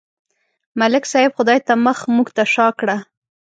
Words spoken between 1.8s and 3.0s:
مخ، موږ ته شا کړه.